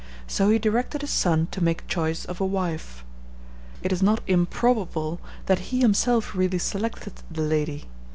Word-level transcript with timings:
So 0.25 0.49
he 0.49 0.57
directed 0.57 1.01
his 1.01 1.11
son 1.11 1.47
to 1.51 1.63
make 1.63 1.85
choice 1.87 2.25
of 2.25 2.41
a 2.41 2.45
wife. 2.47 3.05
It 3.83 3.91
is 3.93 4.01
not 4.01 4.23
improbable 4.25 5.21
that 5.45 5.59
he 5.69 5.81
himself 5.81 6.33
really 6.33 6.57
selected 6.57 7.13
the 7.29 7.43
lady. 7.43 7.85